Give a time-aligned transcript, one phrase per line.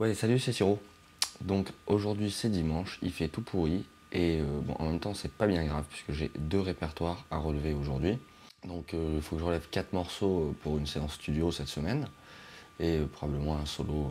[0.00, 0.80] Ouais, salut, c'est Siro.
[1.40, 5.30] Donc aujourd'hui c'est dimanche, il fait tout pourri et euh, bon, en même temps c'est
[5.30, 8.18] pas bien grave puisque j'ai deux répertoires à relever aujourd'hui.
[8.66, 11.68] Donc euh, il faut que je relève quatre morceaux euh, pour une séance studio cette
[11.68, 12.08] semaine
[12.80, 14.10] et probablement un solo.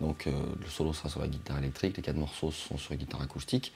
[0.00, 3.22] donc le solo sera sur la guitare électrique, les quatre morceaux sont sur la guitare
[3.22, 3.72] acoustique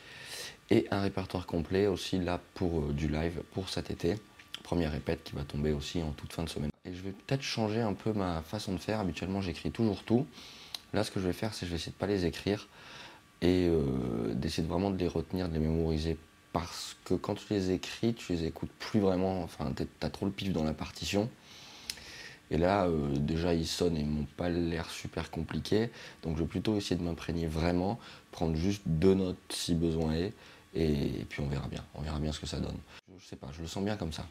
[0.68, 4.16] et un répertoire complet aussi là pour du live pour cet été.
[4.64, 6.70] Première répète qui va tomber aussi en toute fin de semaine.
[6.84, 8.98] Et je vais peut-être changer un peu ma façon de faire.
[8.98, 10.26] Habituellement j'écris toujours tout.
[10.92, 12.26] Là, ce que je vais faire, c'est que je vais essayer de ne pas les
[12.26, 12.68] écrire
[13.42, 16.16] et euh, d'essayer vraiment de les retenir, de les mémoriser.
[16.52, 19.42] Parce que quand tu les écris, tu les écoutes plus vraiment.
[19.42, 21.30] Enfin, tu as trop le pif dans la partition.
[22.50, 25.90] Et là, euh, déjà, ils sonnent et m'ont pas l'air super compliqués.
[26.22, 28.00] Donc, je vais plutôt essayer de m'imprégner vraiment,
[28.32, 30.32] prendre juste deux notes si besoin est.
[30.74, 31.84] Et, puis, on verra bien.
[31.94, 32.78] On verra bien ce que ça donne.
[33.16, 34.26] Je sais pas, je le sens bien comme ça.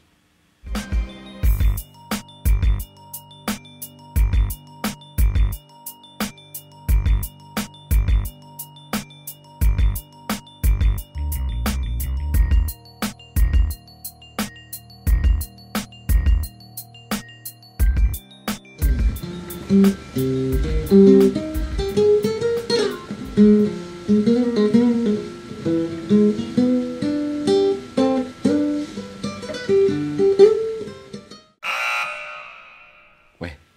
[19.70, 19.78] Ouais,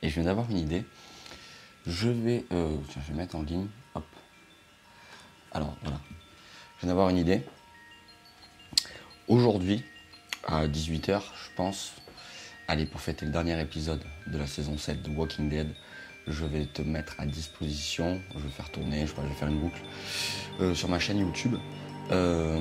[0.02, 0.84] et je viens d'avoir une idée.
[1.86, 3.68] Je vais, euh, je vais mettre en ligne.
[3.94, 4.04] Hop.
[5.52, 6.00] Alors voilà,
[6.78, 7.44] je viens d'avoir une idée.
[9.28, 9.84] Aujourd'hui,
[10.48, 11.94] à 18h, je pense,
[12.74, 15.68] allez, pour fêter le dernier épisode de la saison 7 de Walking Dead,
[16.26, 19.48] je vais te mettre à disposition, je vais faire tourner, je, pas, je vais faire
[19.48, 19.80] une boucle
[20.60, 21.56] euh, sur ma chaîne YouTube,
[22.12, 22.60] euh,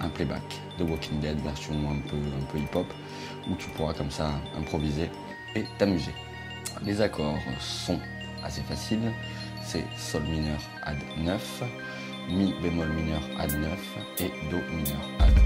[0.00, 0.42] un playback
[0.78, 2.86] de Walking Dead version un peu, un peu hip-hop,
[3.50, 5.10] où tu pourras comme ça improviser
[5.54, 6.14] et t'amuser.
[6.86, 8.00] Les accords sont
[8.42, 9.12] assez faciles,
[9.62, 11.62] c'est Sol mineur Ad 9,
[12.30, 15.37] Mi bémol mineur Ad 9,